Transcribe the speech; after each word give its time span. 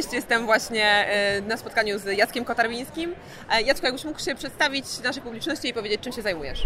Cześć, 0.00 0.12
jestem 0.12 0.46
właśnie 0.46 0.84
e, 0.86 1.40
na 1.40 1.56
spotkaniu 1.56 1.98
z 1.98 2.18
Jackiem 2.18 2.44
Kotarbińskim. 2.44 3.14
E, 3.52 3.62
Jacku, 3.62 3.86
jakbyś 3.86 4.04
mógł 4.04 4.20
się 4.20 4.34
przedstawić 4.34 4.84
naszej 5.04 5.22
publiczności 5.22 5.68
i 5.68 5.74
powiedzieć, 5.74 6.00
czym 6.00 6.12
się 6.12 6.22
zajmujesz? 6.22 6.62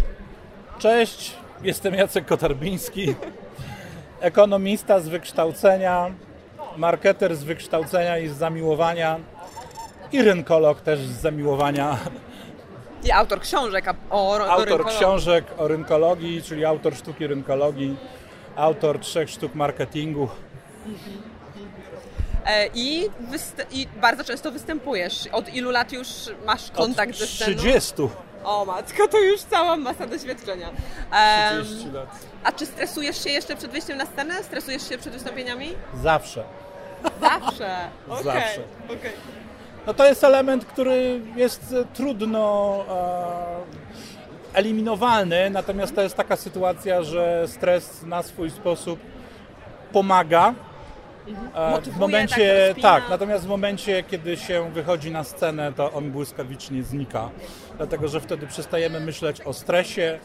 Cześć, 0.79 1.37
jestem 1.63 1.95
Jacek 1.95 2.27
Kotarbiński, 2.27 3.15
ekonomista 4.21 5.01
z 5.01 5.09
wykształcenia, 5.09 6.11
marketer 6.77 7.37
z 7.37 7.45
wykształcenia 7.45 8.19
i 8.19 8.29
z 8.29 8.37
zamiłowania 8.37 9.19
i 10.13 10.23
rynkolog 10.23 10.81
też 10.81 11.01
z 11.01 11.21
zamiłowania. 11.21 11.99
I 13.05 13.13
autor 13.13 13.41
książek 13.41 13.85
o, 14.11 14.31
o 14.31 14.51
Autor 14.51 14.69
rynkologii. 14.69 14.99
książek 14.99 15.45
o 15.59 15.69
rynkologii, 15.69 16.43
czyli 16.43 16.65
autor 16.65 16.97
sztuki 16.97 17.27
rynkologii, 17.27 17.97
autor 18.57 18.99
trzech 18.99 19.31
sztuk 19.31 19.55
marketingu. 19.55 20.29
I, 22.75 23.09
wyst- 23.31 23.67
I 23.71 23.87
bardzo 24.01 24.25
często 24.25 24.51
występujesz. 24.53 25.27
Od 25.33 25.55
ilu 25.55 25.71
lat 25.71 25.93
już 25.93 26.09
masz 26.47 26.71
kontakt 26.71 27.11
Od 27.13 27.17
ze 27.19 27.27
sceną? 27.27 27.57
30. 27.57 27.95
O 28.45 28.65
matko, 28.65 29.09
to 29.09 29.19
już 29.21 29.41
cała 29.43 29.77
masa 29.77 30.07
doświadczenia. 30.07 30.71
Em, 31.13 31.65
30 31.65 31.91
lat. 31.91 32.09
a 32.45 32.53
czy 32.53 32.67
stresujesz 32.67 33.25
się 33.25 33.31
jeszcze 33.31 33.57
przed 33.57 33.71
wyjściem 33.71 33.99
na 33.99 34.07
scenę? 34.07 34.43
Stresujesz 34.43 34.89
się 34.89 34.99
przed 34.99 35.13
wystąpieniami? 35.13 35.75
Zawsze. 36.03 36.45
Zawsze. 37.21 37.77
Okej, 38.09 38.25
Zawsze. 38.25 38.61
okej. 38.87 39.13
No 39.87 39.95
to 39.95 40.07
jest 40.07 40.25
element, 40.25 40.65
który 40.65 41.21
jest 41.37 41.73
e, 41.81 41.85
trudno 41.95 42.85
e, 42.89 44.59
eliminowalny, 44.59 45.51
natomiast 45.51 45.95
to 45.95 46.03
jest 46.03 46.17
taka 46.17 46.37
sytuacja, 46.37 47.03
że 47.03 47.49
stres 47.49 48.03
na 48.03 48.23
swój 48.23 48.51
sposób 48.51 49.01
pomaga. 49.93 50.55
E, 51.55 51.81
W 51.81 51.97
momencie, 51.99 52.69
tak, 52.75 52.83
tak, 52.83 53.11
natomiast 53.11 53.45
w 53.45 53.49
momencie, 53.49 54.03
kiedy 54.03 54.37
się 54.37 54.71
wychodzi 54.73 55.11
na 55.11 55.25
scenę, 55.25 55.73
to 55.73 55.93
on 55.93 56.11
błyskawicznie 56.11 56.83
znika. 56.83 57.31
Dlatego, 57.77 58.09
że 58.09 58.21
wtedy 58.21 58.47
przestajemy 58.47 59.01
myśleć 59.01 59.41
o 59.41 59.53
stresie 59.53 60.19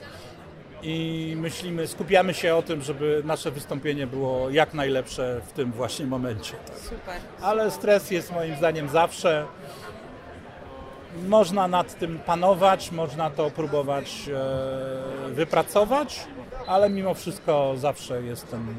i 0.83 1.33
myślimy, 1.37 1.87
skupiamy 1.87 2.33
się 2.33 2.55
o 2.55 2.61
tym, 2.61 2.81
żeby 2.81 3.21
nasze 3.25 3.51
wystąpienie 3.51 4.07
było 4.07 4.49
jak 4.49 4.73
najlepsze 4.73 5.41
w 5.47 5.51
tym 5.51 5.71
właśnie 5.71 6.05
momencie. 6.05 6.53
Super. 6.83 7.15
Ale 7.41 7.71
stres 7.71 8.11
jest 8.11 8.31
moim 8.31 8.55
zdaniem 8.55 8.89
zawsze. 8.89 9.45
Można 11.27 11.67
nad 11.67 11.99
tym 11.99 12.19
panować, 12.19 12.91
można 12.91 13.29
to 13.29 13.51
próbować 13.51 14.29
e, 14.29 15.29
wypracować, 15.29 16.27
ale 16.67 16.89
mimo 16.89 17.13
wszystko 17.13 17.73
zawsze 17.77 18.21
jest 18.21 18.51
ten, 18.51 18.75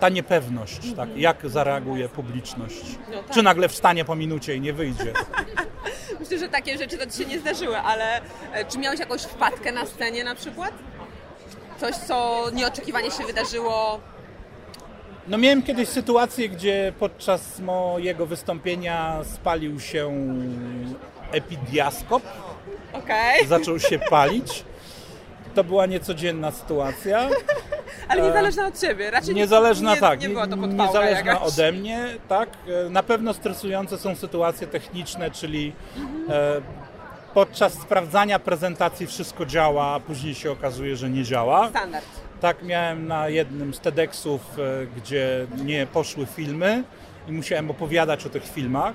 ta 0.00 0.08
niepewność, 0.08 0.94
tak, 0.96 1.16
jak 1.16 1.48
zareaguje 1.48 2.08
publiczność. 2.08 2.84
No 3.10 3.22
tak. 3.22 3.30
Czy 3.30 3.42
nagle 3.42 3.68
wstanie 3.68 4.04
po 4.04 4.14
minucie 4.16 4.56
i 4.56 4.60
nie 4.60 4.72
wyjdzie. 4.72 5.12
Myślę, 6.20 6.38
że 6.38 6.48
takie 6.48 6.78
rzeczy 6.78 6.98
to 6.98 7.06
Ci 7.06 7.18
się 7.18 7.24
nie 7.24 7.38
zdarzyły, 7.40 7.78
ale 7.78 8.20
e, 8.52 8.64
czy 8.64 8.78
miałeś 8.78 9.00
jakąś 9.00 9.22
wpadkę 9.22 9.72
na 9.72 9.86
scenie 9.86 10.24
na 10.24 10.34
przykład? 10.34 10.72
Coś, 11.80 11.94
co 11.94 12.46
nieoczekiwanie 12.52 13.10
się 13.10 13.24
wydarzyło? 13.24 14.00
No 15.28 15.38
miałem 15.38 15.62
kiedyś 15.62 15.88
sytuację, 15.88 16.48
gdzie 16.48 16.92
podczas 16.98 17.58
mojego 17.58 18.26
wystąpienia 18.26 19.20
spalił 19.34 19.80
się 19.80 20.12
epidiaskop. 21.32 22.22
Okej, 22.92 23.46
zaczął 23.46 23.78
się 23.78 23.98
palić. 23.98 24.64
To 25.54 25.64
była 25.64 25.86
niecodzienna 25.86 26.50
sytuacja. 26.50 27.28
ale 28.08 28.22
niezależna 28.22 28.66
od 28.66 28.80
Ciebie. 28.80 29.10
Raczej 29.10 29.34
Niezależna, 29.34 29.94
nie, 29.94 30.00
tak. 30.00 30.20
Nie 30.20 30.28
była 30.28 30.46
to 30.46 30.56
podpałka 30.56 30.86
Niezależna 30.86 31.32
jakaś. 31.32 31.48
ode 31.48 31.72
mnie, 31.72 32.06
tak. 32.28 32.48
Na 32.90 33.02
pewno 33.02 33.34
stresujące 33.34 33.98
są 33.98 34.16
sytuacje 34.16 34.66
techniczne, 34.66 35.30
czyli 35.30 35.72
e, 36.28 36.60
podczas 37.34 37.72
sprawdzania 37.72 38.38
prezentacji 38.38 39.06
wszystko 39.06 39.46
działa, 39.46 39.86
a 39.86 40.00
później 40.00 40.34
się 40.34 40.52
okazuje, 40.52 40.96
że 40.96 41.10
nie 41.10 41.24
działa. 41.24 41.68
Standard. 41.68 42.04
Tak 42.40 42.62
miałem 42.62 43.06
na 43.06 43.28
jednym 43.28 43.74
z 43.74 43.80
TEDxów, 43.80 44.40
e, 44.58 44.86
gdzie 44.96 45.46
nie 45.64 45.86
poszły 45.86 46.26
filmy 46.26 46.84
i 47.28 47.32
musiałem 47.32 47.70
opowiadać 47.70 48.26
o 48.26 48.30
tych 48.30 48.44
filmach. 48.44 48.94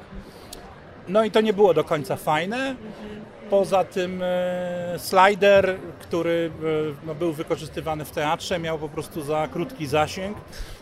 No 1.10 1.24
i 1.24 1.32
to 1.32 1.42
nie 1.42 1.54
było 1.54 1.74
do 1.74 1.84
końca 1.84 2.16
fajne. 2.16 2.76
Poza 3.50 3.84
tym 3.84 4.22
e, 4.24 4.96
slider, 4.98 5.76
który 6.00 6.52
e, 7.04 7.06
no, 7.08 7.16
był 7.16 7.34
wykorzystywany 7.34 8.06
w 8.06 8.12
teatrze, 8.12 8.60
miał 8.60 8.80
po 8.80 8.90
prostu 8.90 9.22
za 9.22 9.48
krótki 9.48 9.88
zasięg 9.88 10.38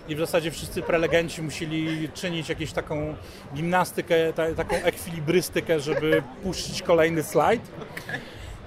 i 0.08 0.16
w 0.16 0.20
zasadzie 0.20 0.52
wszyscy 0.52 0.82
prelegenci 0.82 1.42
musieli 1.42 2.10
czynić 2.14 2.50
jakąś 2.50 2.72
taką 2.72 3.16
gimnastykę, 3.56 4.34
ta, 4.34 4.54
taką 4.54 4.76
ekwilibrystykę, 4.76 5.80
żeby 5.80 6.24
puścić 6.44 6.82
kolejny 6.82 7.24
slajd. 7.24 7.62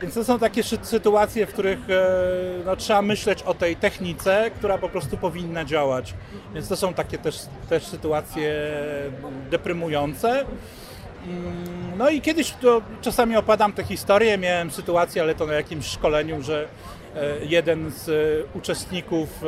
Więc 0.03 0.15
to 0.15 0.25
są 0.25 0.39
takie 0.39 0.63
sy- 0.63 0.85
sytuacje, 0.85 1.47
w 1.47 1.53
których 1.53 1.79
e, 1.91 2.03
no, 2.67 2.77
trzeba 2.77 3.03
myśleć 3.03 3.43
o 3.43 3.55
tej 3.55 3.77
technice, 3.77 4.51
która 4.55 4.79
po 4.79 4.89
prostu 4.89 5.17
powinna 5.17 5.65
działać. 5.65 6.15
Więc 6.55 6.69
to 6.69 6.77
są 6.77 6.95
takie 6.95 7.19
też, 7.19 7.39
też 7.69 7.85
sytuacje 7.87 8.53
deprymujące. 9.51 10.45
Mm, 11.27 11.99
No 11.99 12.11
i 12.11 12.21
kiedyś 12.21 12.51
to 12.53 12.83
czasami 13.03 13.37
opadam 13.37 13.73
te 13.73 13.85
historie, 13.85 14.39
miałem 14.39 14.71
sytuację, 14.71 15.23
ale 15.23 15.35
to 15.35 15.47
na 15.47 15.53
jakimś 15.55 15.87
szkoleniu, 15.87 16.43
że 16.43 16.69
e, 17.17 17.45
jeden 17.45 17.91
z 17.91 18.09
e, 18.09 18.13
uczestników 18.59 19.29
e, 19.45 19.47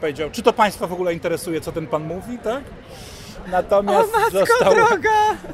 powiedział, 0.00 0.30
czy 0.32 0.42
to 0.42 0.52
Państwa 0.52 0.86
w 0.86 0.92
ogóle 0.92 1.12
interesuje, 1.14 1.60
co 1.60 1.72
ten 1.72 1.86
Pan 1.86 2.02
mówi, 2.02 2.38
tak? 2.38 2.64
Natomiast 3.50 4.14
O 4.14 4.18
matko 4.20 4.38
został, 4.38 4.74
droga! 4.74 5.10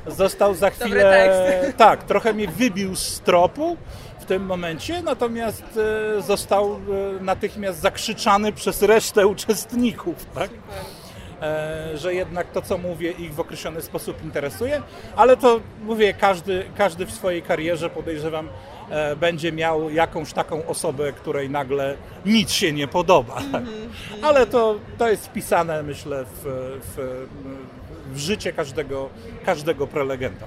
został 0.07 0.55
za 0.55 0.71
chwilę. 0.71 1.73
Tak, 1.77 2.03
trochę 2.05 2.33
mnie 2.35 2.49
wybił 2.49 2.97
z 2.97 3.21
tropu 3.21 3.77
w 4.21 4.25
tym 4.25 4.47
momencie, 4.47 5.03
natomiast 5.03 5.63
został 6.27 6.81
natychmiast 7.21 7.81
zakrzyczany 7.81 8.53
przez 8.53 8.83
resztę 8.83 9.27
uczestników, 9.27 10.27
tak? 10.35 10.51
E, 10.51 11.04
że 11.95 12.15
jednak 12.15 12.51
to, 12.51 12.63
co 12.63 12.79
mówię, 12.79 13.11
ich 13.11 13.35
w 13.35 13.41
określony 13.41 13.83
sposób 13.83 14.25
interesuje, 14.25 14.83
ale 15.17 15.37
to 15.37 15.61
mówię, 15.83 16.15
każdy, 16.15 16.65
każdy 16.77 17.07
w 17.07 17.11
swojej 17.13 17.43
karierze 17.43 17.91
podejrzewam 17.91 18.49
e, 18.91 19.17
będzie 19.17 19.53
miał 19.53 19.91
jakąś 19.91 20.33
taką 20.33 20.67
osobę, 20.67 21.13
której 21.13 21.51
nagle 21.51 21.97
nic 22.27 22.51
się 22.51 22.73
nie 22.73 22.89
podoba. 22.89 23.43
Tak? 23.53 23.63
Ale 24.23 24.47
to, 24.47 24.79
to 24.99 25.09
jest 25.09 25.27
wpisane, 25.27 25.83
myślę, 25.83 26.25
w, 26.25 26.43
w, 26.97 27.27
w 28.15 28.19
życie 28.19 28.53
każdego, 28.53 29.09
każdego 29.45 29.87
prelegenta. 29.87 30.47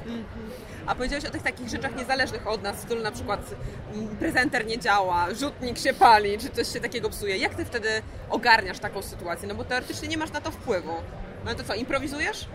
A 0.87 0.95
powiedziałeś 0.95 1.25
o 1.25 1.29
tych 1.29 1.43
takich 1.43 1.69
rzeczach 1.69 1.95
niezależnych 1.95 2.47
od 2.47 2.63
nas, 2.63 2.75
w 2.77 2.79
stylu 2.79 3.03
na 3.03 3.11
przykład 3.11 3.55
mm, 3.93 4.07
prezenter 4.07 4.65
nie 4.65 4.79
działa, 4.79 5.27
rzutnik 5.33 5.77
się 5.77 5.93
pali, 5.93 6.37
czy 6.37 6.49
coś 6.49 6.73
się 6.73 6.79
takiego 6.79 7.09
psuje. 7.09 7.37
Jak 7.37 7.55
ty 7.55 7.65
wtedy 7.65 7.89
ogarniasz 8.29 8.79
taką 8.79 9.01
sytuację? 9.01 9.47
No 9.47 9.55
bo 9.55 9.63
teoretycznie 9.63 10.07
nie 10.07 10.17
masz 10.17 10.31
na 10.31 10.41
to 10.41 10.51
wpływu. 10.51 10.93
No 11.45 11.55
to 11.55 11.63
co, 11.63 11.75
improwizujesz? 11.75 12.47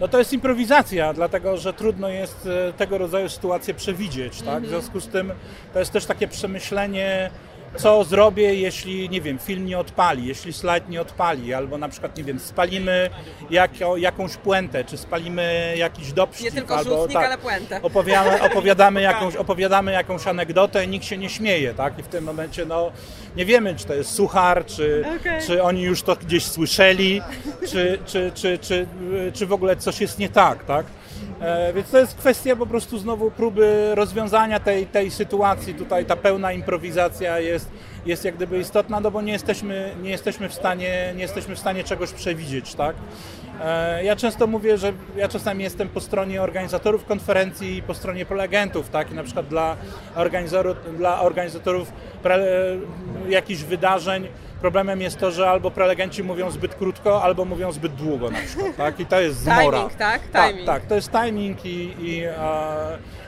No 0.00 0.08
to 0.08 0.18
jest 0.18 0.32
improwizacja, 0.32 1.12
dlatego 1.12 1.56
że 1.56 1.72
trudno 1.72 2.08
jest 2.08 2.48
e, 2.68 2.72
tego 2.72 2.98
rodzaju 2.98 3.28
sytuacje 3.28 3.74
przewidzieć, 3.74 4.42
tak? 4.42 4.62
W 4.62 4.68
związku 4.68 5.00
z 5.00 5.08
tym 5.08 5.32
to 5.72 5.78
jest 5.78 5.92
też 5.92 6.06
takie 6.06 6.28
przemyślenie, 6.28 7.30
co 7.76 8.04
zrobię, 8.04 8.54
jeśli, 8.54 9.08
nie 9.08 9.20
wiem, 9.20 9.38
film 9.38 9.66
nie 9.66 9.78
odpali, 9.78 10.26
jeśli 10.26 10.52
slajd 10.52 10.88
nie 10.88 11.00
odpali, 11.00 11.54
albo 11.54 11.78
na 11.78 11.88
przykład, 11.88 12.16
nie 12.16 12.24
wiem, 12.24 12.38
spalimy 12.40 13.10
jako, 13.50 13.96
jakąś 13.96 14.36
puentę, 14.36 14.84
czy 14.84 14.96
spalimy 14.96 15.74
jakiś 15.76 16.12
dopścip, 16.12 16.44
Nie 16.44 16.52
tylko 16.52 16.76
albo 16.76 16.96
rzutnik, 16.96 17.18
tak, 17.18 17.26
ale 17.26 17.38
puentę. 17.38 17.82
opowiadamy, 17.88 18.42
opowiadamy, 18.42 19.00
jakąś, 19.02 19.36
opowiadamy 19.36 19.92
jakąś 19.92 20.26
anegdotę 20.26 20.84
i 20.84 20.88
nikt 20.88 21.06
się 21.06 21.18
nie 21.18 21.30
śmieje, 21.30 21.74
tak? 21.74 21.98
I 21.98 22.02
w 22.02 22.08
tym 22.08 22.24
momencie, 22.24 22.66
no, 22.66 22.92
nie 23.36 23.44
wiemy, 23.44 23.74
czy 23.74 23.86
to 23.86 23.94
jest 23.94 24.10
suchar, 24.10 24.66
czy, 24.66 25.04
Okej. 25.20 25.42
czy 25.46 25.62
oni 25.62 25.82
już 25.82 26.02
to 26.02 26.16
gdzieś 26.16 26.44
słyszeli, 26.44 27.22
czy, 27.70 27.98
czy, 28.06 28.32
czy, 28.34 28.58
czy, 28.58 28.86
czy 29.34 29.46
w 29.46 29.52
ogóle 29.52 29.76
coś 29.76 30.00
jest 30.00 30.18
nie 30.18 30.28
tak, 30.28 30.64
tak? 30.64 30.86
E, 31.44 31.72
więc 31.72 31.90
to 31.90 31.98
jest 31.98 32.14
kwestia 32.14 32.56
po 32.56 32.66
prostu 32.66 32.98
znowu 32.98 33.30
próby 33.30 33.90
rozwiązania 33.94 34.60
tej, 34.60 34.86
tej 34.86 35.10
sytuacji. 35.10 35.74
Tutaj 35.74 36.04
ta 36.04 36.16
pełna 36.16 36.52
improwizacja 36.52 37.40
jest, 37.40 37.70
jest 38.06 38.24
jak 38.24 38.36
gdyby 38.36 38.58
istotna, 38.58 39.00
no 39.00 39.10
bo 39.10 39.22
nie 39.22 39.32
jesteśmy, 39.32 39.94
nie 40.02 40.10
jesteśmy 40.10 40.48
w 40.48 40.54
stanie, 40.54 41.12
nie 41.16 41.22
jesteśmy 41.22 41.56
w 41.56 41.58
stanie 41.58 41.84
czegoś 41.84 42.12
przewidzieć, 42.12 42.74
tak? 42.74 42.96
E, 43.64 44.04
Ja 44.04 44.16
często 44.16 44.46
mówię, 44.46 44.78
że 44.78 44.92
ja 45.16 45.28
czasami 45.28 45.64
jestem 45.64 45.88
po 45.88 46.00
stronie 46.00 46.42
organizatorów 46.42 47.04
konferencji 47.04 47.76
i 47.76 47.82
po 47.82 47.94
stronie 47.94 48.26
prelegentów, 48.26 48.90
tak? 48.90 49.10
I 49.10 49.14
na 49.14 49.22
przykład 49.22 49.46
dla 49.46 49.76
organizatorów, 50.14 50.96
dla 50.96 51.20
organizatorów 51.20 51.92
pre, 52.22 52.38
jakichś 53.28 53.62
wydarzeń 53.62 54.28
problemem 54.64 55.00
jest 55.00 55.18
to, 55.18 55.30
że 55.30 55.50
albo 55.50 55.70
prelegenci 55.70 56.22
mówią 56.22 56.50
zbyt 56.50 56.74
krótko, 56.74 57.22
albo 57.22 57.44
mówią 57.44 57.72
zbyt 57.72 57.94
długo 57.94 58.30
na 58.30 58.38
przykład, 58.38 58.76
tak? 58.76 59.00
I 59.00 59.06
to 59.06 59.20
jest 59.20 59.38
zmora. 59.38 59.78
Timing, 59.78 59.94
tak? 59.94 60.22
Tak, 60.32 60.48
Timing. 60.50 60.66
tak, 60.66 60.86
to 60.86 60.94
jest 60.94 61.10
timing 61.10 61.64
i, 61.64 61.94
i 62.00 62.26
a, 62.26 62.76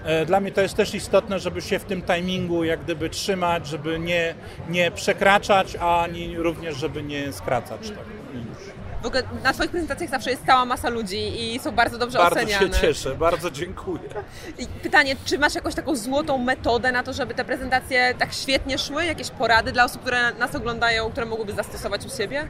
e, 0.05 0.27
dla 0.27 0.41
mnie 0.41 0.53
to 0.53 0.61
jest 0.61 0.75
też 0.75 0.95
istotne, 0.95 1.39
żeby 1.39 1.63
się 1.63 1.79
w 1.79 1.85
tym 1.85 2.03
timingu 2.03 2.65
jak 2.65 2.81
gdyby 2.81 3.11
trzymać, 3.11 3.67
żeby 3.67 3.99
nie, 3.99 4.35
nie 4.69 4.91
przekraczać, 4.91 5.77
ani 5.77 6.39
również 6.39 6.77
żeby 6.77 7.03
nie 7.03 7.33
skracać. 7.33 7.91
Tak? 7.91 8.05
W 9.07 9.09
ogóle 9.09 9.23
na 9.45 9.53
Twoich 9.53 9.71
prezentacjach 9.71 10.11
zawsze 10.11 10.31
jest 10.31 10.47
cała 10.47 10.65
masa 10.65 10.89
ludzi 10.89 11.55
i 11.55 11.59
są 11.59 11.73
bardzo 11.73 11.99
dobrze 11.99 12.19
Bardzo 12.19 12.41
oceniane. 12.41 12.67
się 12.67 12.81
cieszę, 12.81 13.15
bardzo 13.15 13.51
dziękuję. 13.51 14.01
I 14.59 14.67
pytanie, 14.67 15.17
czy 15.25 15.39
masz 15.39 15.55
jakąś 15.55 15.75
taką 15.75 15.97
złotą 15.97 16.39
metodę 16.39 16.93
na 16.93 17.03
to, 17.03 17.13
żeby 17.13 17.35
te 17.35 17.45
prezentacje 17.45 18.15
tak 18.19 18.33
świetnie 18.33 18.79
szły? 18.79 19.05
Jakieś 19.05 19.31
porady 19.31 19.73
dla 19.73 19.85
osób, 19.85 20.03
które 20.03 20.33
nas 20.35 20.55
oglądają, 20.55 21.11
które 21.11 21.27
mogłyby 21.27 21.53
zastosować 21.53 22.07
u 22.07 22.17
siebie? 22.17 22.49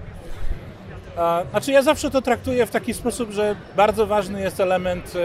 Znaczy 1.51 1.73
ja 1.73 1.83
zawsze 1.83 2.11
to 2.11 2.23
traktuję 2.23 2.67
w 2.67 2.71
taki 2.71 2.95
sposób, 2.95 3.31
że 3.31 3.57
bardzo 3.77 4.07
ważny 4.07 4.41
jest 4.41 4.61
element 4.61 5.13
e, 5.17 5.19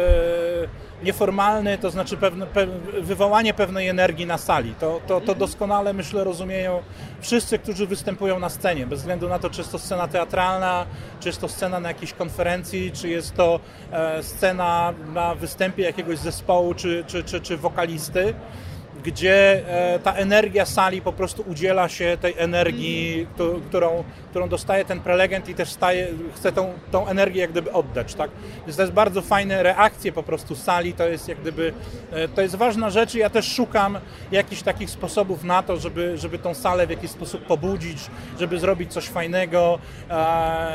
nieformalny, 1.04 1.78
to 1.78 1.92
znaczy 1.92 2.18
pewne, 2.18 2.48
pe, 2.48 2.68
wywołanie 3.02 3.54
pewnej 3.54 3.88
energii 3.88 4.26
na 4.26 4.38
sali. 4.38 4.76
To, 4.80 5.02
to, 5.08 5.22
to 5.22 5.36
doskonale 5.36 5.94
myślę 5.94 6.24
rozumieją 6.24 6.84
wszyscy, 7.22 7.60
którzy 7.60 7.88
występują 7.88 8.40
na 8.40 8.50
scenie, 8.50 8.88
bez 8.88 9.00
względu 9.00 9.30
na 9.30 9.40
to, 9.40 9.50
czy 9.50 9.62
jest 9.62 9.72
to 9.72 9.80
scena 9.80 10.08
teatralna, 10.08 10.86
czy 11.20 11.30
jest 11.30 11.42
to 11.42 11.50
scena 11.50 11.80
na 11.80 11.90
jakiejś 11.90 12.14
konferencji, 12.14 12.92
czy 12.92 13.10
jest 13.10 13.36
to 13.36 13.60
e, 13.92 14.24
scena 14.24 14.94
na 15.14 15.36
występie 15.36 15.84
jakiegoś 15.84 16.18
zespołu, 16.18 16.74
czy, 16.74 17.04
czy, 17.08 17.24
czy, 17.24 17.42
czy 17.42 17.58
wokalisty 17.58 18.34
gdzie 19.04 19.62
e, 19.96 20.00
ta 20.00 20.14
energia 20.14 20.66
sali 20.66 21.02
po 21.02 21.14
prostu 21.14 21.44
udziela 21.48 21.90
się 21.90 22.18
tej 22.22 22.34
energii, 22.38 23.28
któ- 23.36 23.62
którą, 23.70 24.04
którą 24.30 24.50
dostaje 24.50 24.86
ten 24.86 25.00
prelegent 25.00 25.50
i 25.50 25.56
też 25.56 25.70
staje, 25.70 26.08
chce 26.36 26.52
tą, 26.52 26.74
tą 26.92 27.08
energię 27.08 27.42
jak 27.42 27.52
gdyby 27.52 27.72
oddać, 27.72 28.14
tak? 28.16 28.32
Więc 28.66 28.76
to 28.76 28.82
jest 28.82 28.94
bardzo 28.94 29.22
fajne 29.22 29.64
reakcje 29.64 30.12
po 30.12 30.24
prostu 30.24 30.56
sali, 30.56 30.94
to 30.94 31.08
jest 31.08 31.28
jak 31.28 31.42
gdyby, 31.42 31.74
e, 32.12 32.28
to 32.28 32.42
jest 32.42 32.56
ważna 32.56 32.90
rzecz 32.90 33.16
ja 33.16 33.30
też 33.30 33.54
szukam 33.56 33.98
jakichś 34.32 34.62
takich 34.62 34.90
sposobów 34.90 35.44
na 35.44 35.64
to, 35.64 35.78
żeby, 35.78 36.18
żeby 36.18 36.40
tą 36.40 36.54
salę 36.54 36.88
w 36.88 36.90
jakiś 36.90 37.12
sposób 37.12 37.46
pobudzić, 37.46 37.98
żeby 38.40 38.60
zrobić 38.60 38.94
coś 38.94 39.08
fajnego, 39.08 39.80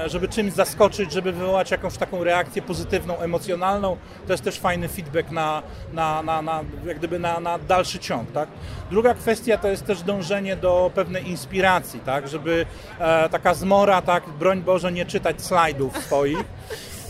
żeby 0.06 0.28
czymś 0.28 0.52
zaskoczyć, 0.52 1.12
żeby 1.12 1.32
wywołać 1.32 1.70
jakąś 1.70 1.96
taką 1.96 2.24
reakcję 2.24 2.62
pozytywną, 2.62 3.18
emocjonalną. 3.18 3.96
To 4.26 4.32
jest 4.32 4.44
też 4.44 4.58
fajny 4.60 4.88
feedback 4.88 5.30
na, 5.30 5.62
na, 5.92 6.22
na, 6.22 6.42
na 6.42 6.64
jak 6.86 6.98
gdyby 6.98 7.18
na, 7.18 7.40
na 7.40 7.58
dalszy 7.58 7.98
ciąg, 8.06 8.32
tak? 8.32 8.48
Druga 8.90 9.14
kwestia 9.14 9.58
to 9.58 9.68
jest 9.68 9.86
też 9.86 10.02
dążenie 10.02 10.56
do 10.56 10.90
pewnej 10.94 11.28
inspiracji, 11.28 12.00
tak? 12.00 12.28
Żeby 12.28 12.66
e, 12.98 13.28
taka 13.28 13.54
zmora, 13.54 14.02
tak, 14.02 14.28
broń 14.28 14.62
Boże, 14.62 14.92
nie 14.92 15.06
czytać 15.06 15.42
slajdów 15.42 15.98
swoich. 15.98 16.44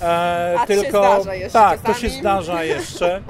E, 0.02 0.56
A 0.58 0.66
to 0.66 0.75
się 0.75 0.82
tylko 0.82 0.98
zdarza 1.20 1.34
jeszcze 1.34 1.58
tak, 1.58 1.81
to 1.81 1.94
się 1.94 2.00
czasami. 2.00 2.20
zdarza 2.20 2.64
jeszcze. 2.64 3.22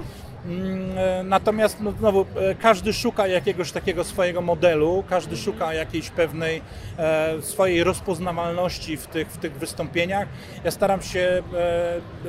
Mm, 0.47 0.99
e, 0.99 1.23
Natomiast 1.23 1.81
no, 1.81 1.93
znowu 1.93 2.21
e, 2.37 2.55
każdy 2.55 2.93
szuka 2.93 3.27
jakiegoś 3.27 3.73
takiego 3.73 4.05
swojego 4.05 4.41
modelu, 4.43 5.05
każdy 5.11 5.37
szuka 5.37 5.75
jakiejś 5.75 6.11
pewnej 6.11 6.63
e, 6.99 7.43
swojej 7.43 7.85
rozpoznawalności 7.85 8.97
w 8.97 9.07
tych, 9.07 9.29
w 9.29 9.39
tych 9.39 9.53
wystąpieniach. 9.53 10.29
Ja 10.65 10.71
staram 10.71 11.03
się 11.03 11.43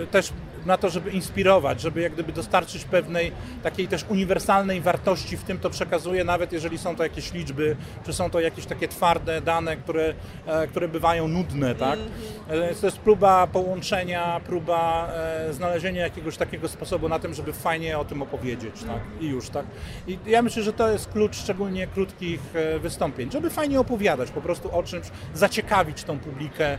e, 0.01 0.05
też 0.11 0.29
na 0.65 0.77
to, 0.77 0.89
żeby 0.89 1.11
inspirować, 1.11 1.81
żeby 1.81 2.01
jak 2.01 2.13
gdyby 2.13 2.31
dostarczyć 2.31 2.85
pewnej 2.85 3.31
takiej 3.63 3.87
też 3.87 4.05
uniwersalnej 4.09 4.81
wartości 4.81 5.37
w 5.37 5.43
tym, 5.43 5.59
to 5.59 5.69
przekazuję, 5.69 6.23
nawet 6.23 6.51
jeżeli 6.51 6.77
są 6.77 6.95
to 6.95 7.03
jakieś 7.03 7.33
liczby, 7.33 7.75
czy 8.05 8.13
są 8.13 8.29
to 8.29 8.39
jakieś 8.39 8.65
takie 8.65 8.87
twarde 8.87 9.41
dane, 9.41 9.77
które, 9.77 10.13
e, 10.45 10.67
które 10.67 10.87
bywają 10.87 11.27
nudne, 11.27 11.75
tak? 11.75 11.99
E, 12.47 12.75
To 12.75 12.85
jest 12.85 12.97
próba 12.97 13.47
połączenia, 13.47 14.41
próba 14.45 15.09
e, 15.13 15.53
znalezienia 15.53 16.01
jakiegoś 16.03 16.37
takiego 16.37 16.67
sposobu 16.67 17.09
na 17.09 17.19
tym, 17.19 17.33
żeby 17.33 17.53
fajnie 17.53 17.97
o 17.97 18.05
tym 18.05 18.21
opowiedzieć, 18.21 18.83
tak? 18.83 19.01
I 19.21 19.27
już, 19.27 19.49
tak? 19.49 19.65
I 20.07 20.17
ja 20.25 20.41
myślę, 20.41 20.63
że 20.63 20.73
to 20.73 20.91
jest 20.91 21.11
klucz 21.11 21.35
szczególnie 21.35 21.87
krótkich 21.87 22.41
wystąpień, 22.81 23.31
żeby 23.31 23.49
fajnie 23.49 23.79
opowiadać 23.79 24.31
po 24.31 24.41
prostu 24.41 24.75
o 24.75 24.83
czymś, 24.83 25.07
zaciekawić 25.33 26.03
tą 26.03 26.19
publikę 26.19 26.77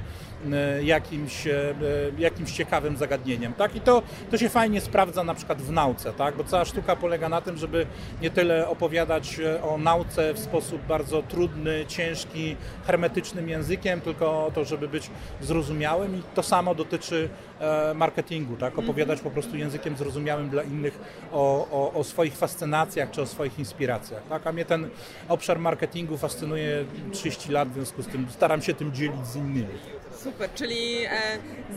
jakimś, 0.83 1.47
e, 1.47 1.75
jakimś 2.19 2.53
ciekawym 2.53 2.97
zagadnieniem, 2.97 3.53
tak? 3.53 3.77
I 3.77 3.81
to, 3.81 4.03
to 4.31 4.39
się 4.39 4.49
fajnie 4.49 4.81
sprawdza 4.81 5.25
na 5.25 5.35
przykład 5.35 5.63
w 5.63 5.73
nauce, 5.73 6.13
tak? 6.13 6.37
Bo 6.37 6.45
cała 6.45 6.65
sztuka 6.65 6.97
polega 6.97 7.29
na 7.29 7.41
tym, 7.41 7.57
żeby 7.57 7.87
nie 8.23 8.31
tyle 8.31 8.69
opowiadać 8.69 9.39
e, 9.39 9.63
o 9.63 9.79
nauce 9.79 10.35
w 10.35 10.39
sposób 10.39 10.83
bardzo 10.83 11.23
trudny, 11.23 11.85
ciężki, 11.89 12.57
hermetycznym 12.87 13.49
językiem, 13.49 14.01
tylko 14.01 14.47
o 14.47 14.51
to, 14.51 14.65
żeby 14.65 14.89
być 14.89 15.11
zrozumiałym 15.41 16.17
i 16.17 16.23
to 16.35 16.43
samo 16.43 16.75
dotyczy 16.75 17.29
e, 17.61 17.95
marketingu, 17.95 18.57
tak? 18.57 18.79
Opowiadać 18.79 19.21
po 19.21 19.31
prostu 19.31 19.57
językiem 19.57 19.97
zrozumiałym 19.97 20.49
dla 20.49 20.63
innych 20.63 20.99
o, 21.33 21.69
o, 21.71 21.93
o 21.93 22.05
swoich 22.05 22.37
fascynacjach 22.37 23.11
czy 23.11 23.23
o 23.23 23.27
swoich 23.27 23.59
inspiracjach, 23.59 24.23
tak? 24.29 24.47
A 24.47 24.53
mnie 24.53 24.65
ten 24.65 24.89
obszar 25.29 25.59
marketingu 25.59 26.17
fascynuje 26.17 26.85
30 27.13 27.53
lat, 27.53 27.69
w 27.69 27.75
związku 27.75 28.03
z 28.03 28.07
tym 28.07 28.27
staram 28.31 28.63
się 28.63 28.75
tym 28.75 28.93
dzielić 28.93 29.27
z 29.27 29.37
innymi. 29.37 29.98
Super, 30.25 30.51
czyli 30.55 31.05
e, 31.05 31.11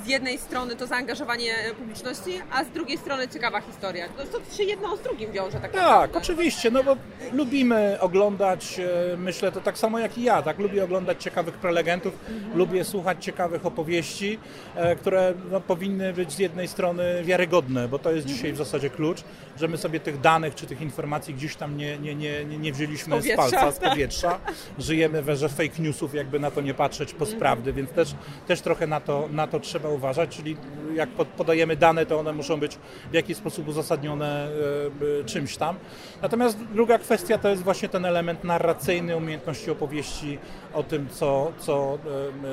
z 0.06 0.08
jednej 0.08 0.38
strony 0.38 0.76
to 0.76 0.88
zaangażowanie 0.88 1.54
publiczności, 1.78 2.32
a 2.52 2.64
z 2.64 2.70
drugiej 2.70 2.98
strony 2.98 3.28
ciekawa 3.28 3.62
historia. 3.62 4.06
No, 4.18 4.24
to 4.26 4.56
się 4.58 4.64
jedno 4.64 4.98
z 4.98 5.02
drugim 5.02 5.32
wiąże 5.32 5.60
tak 5.60 5.72
Tak, 5.72 5.82
naprawdę. 5.82 6.18
oczywiście, 6.18 6.72
no 6.72 6.84
bo 6.84 6.96
lubimy 7.34 7.98
oglądać, 8.00 8.80
e, 9.14 9.18
myślę 9.18 9.52
to 9.52 9.62
tak 9.62 9.78
samo 9.78 10.00
jak 10.00 10.18
i 10.18 10.24
ja, 10.24 10.42
tak, 10.42 10.60
lubię 10.60 10.84
oglądać 10.84 11.24
ciekawych 11.24 11.54
prelegentów, 11.56 12.14
lubię 12.56 12.84
słuchać 12.84 13.26
ciekawych 13.26 13.66
opowieści, 13.66 14.40
e, 14.76 14.96
które 14.96 15.34
no, 15.52 15.62
powinny 15.62 16.14
być 16.14 16.32
z 16.32 16.40
jednej 16.40 16.68
strony 16.68 17.24
wiarygodne, 17.24 17.88
bo 17.88 18.00
to 18.00 18.12
jest 18.12 18.28
dzisiaj 18.28 18.54
w 18.54 18.58
zasadzie 18.58 18.90
klucz, 18.90 19.24
że 19.60 19.68
my 19.68 19.78
sobie 19.78 20.00
tych 20.00 20.20
danych 20.22 20.56
czy 20.56 20.66
tych 20.66 20.82
informacji 20.82 21.34
gdzieś 21.34 21.56
tam 21.56 21.78
nie, 21.78 21.98
nie, 21.98 22.16
nie, 22.16 22.46
nie- 22.46 22.72
wzięliśmy 22.74 23.22
Z 23.22 23.26
z, 23.26 23.36
palca, 23.36 23.72
z 23.72 23.80
powietrza, 23.80 24.40
żyjemy 24.80 25.22
w 25.22 25.30
erze 25.30 25.50
fake 25.50 25.80
newsów, 25.82 26.14
jakby 26.14 26.40
na 26.40 26.52
to 26.52 26.62
nie 26.62 26.74
patrzeć 26.74 27.14
post 27.14 27.36
prawdy, 27.38 27.74
więc 27.74 27.90
też, 27.92 28.16
też 28.48 28.62
trochę 28.62 28.88
na 28.88 29.00
to, 29.00 29.30
na 29.32 29.48
to 29.48 29.60
trzeba 29.60 29.90
uważać, 29.90 30.38
czyli 30.38 30.58
jak 30.96 31.10
pod- 31.10 31.28
podajemy 31.28 31.76
dane, 31.76 32.06
to 32.06 32.20
one 32.20 32.34
muszą 32.34 32.60
być 32.60 32.78
w 33.12 33.14
jakiś 33.14 33.38
sposób 33.38 33.68
uzasadnione 33.68 34.48
e, 34.48 35.20
e, 35.22 35.24
czymś 35.26 35.58
tam. 35.58 35.76
Natomiast 36.22 36.58
druga 36.74 36.98
kwestia 36.98 37.38
to 37.38 37.50
jest 37.50 37.64
właśnie 37.64 37.90
ten 37.90 38.06
element 38.06 38.44
narracyjny, 38.44 39.18
umiejętności 39.18 39.72
opowieści 39.72 40.40
o 40.74 40.84
tym, 40.84 41.10
co, 41.10 41.52
co, 41.60 41.98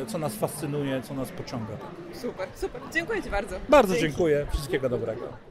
e, 0.03 0.07
co 0.07 0.19
nas 0.19 0.35
fascynuje, 0.35 1.03
co 1.03 1.15
nas 1.15 1.29
pociąga. 1.31 1.73
Super, 2.15 2.49
super. 2.55 2.81
Dziękuję 2.93 3.23
Ci 3.23 3.31
bardzo. 3.31 3.57
Bardzo 3.69 3.95
Dzięki. 3.95 4.09
dziękuję, 4.09 4.47
wszystkiego 4.53 4.89
dobrego. 4.89 5.48